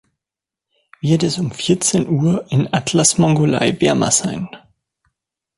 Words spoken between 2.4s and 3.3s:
in Atlas